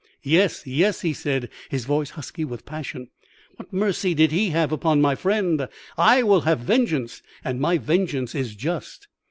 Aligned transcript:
"'Yes, 0.23 0.65
yes!' 0.65 1.01
he 1.01 1.13
said, 1.13 1.47
his 1.69 1.85
voice 1.85 2.09
husky 2.17 2.43
with 2.43 2.65
passion. 2.65 3.09
'What 3.57 3.71
mercy 3.71 4.15
did 4.15 4.31
he 4.31 4.49
have 4.49 4.71
upon 4.71 4.99
my 4.99 5.13
friend? 5.13 5.67
I 5.95 6.23
will 6.23 6.41
have 6.41 6.61
vengeance, 6.61 7.21
and 7.43 7.59
my 7.59 7.77
vengeance 7.77 8.33
is 8.33 8.55
just.'" 8.55 9.07